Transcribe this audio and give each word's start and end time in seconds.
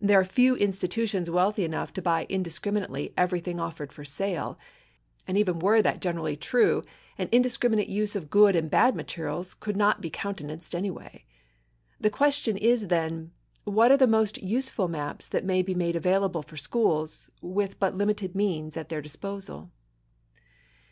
There 0.00 0.18
are 0.18 0.24
few 0.24 0.56
institutions 0.56 1.30
wealthy 1.30 1.62
enough 1.64 1.92
to 1.92 2.02
buy 2.02 2.26
indiscriminately 2.28 3.14
everything 3.16 3.60
offered 3.60 3.92
for 3.92 4.04
sale, 4.04 4.58
and 5.24 5.38
even 5.38 5.60
were 5.60 5.80
that 5.82 6.00
generally 6.00 6.36
true, 6.36 6.82
an 7.16 7.28
indiscriminate 7.30 7.86
use 7.88 8.16
of 8.16 8.28
good 8.28 8.56
and 8.56 8.68
bad 8.68 8.96
materials 8.96 9.54
could 9.54 9.76
not 9.76 10.00
be 10.00 10.10
countenanced 10.10 10.74
anyway. 10.74 11.24
The 12.00 12.10
question 12.10 12.56
is 12.56 12.88
then, 12.88 13.30
what 13.62 13.92
are 13.92 13.96
the 13.96 14.08
most 14.08 14.42
useful 14.42 14.88
maps 14.88 15.28
that 15.28 15.44
may 15.44 15.62
be 15.62 15.76
made 15.76 15.94
available 15.94 16.42
for 16.42 16.56
schools 16.56 17.30
with 17.40 17.78
but 17.78 17.96
limited 17.96 18.34
means 18.34 18.76
at 18.76 18.88
their 18.88 19.00
disposal. 19.00 19.70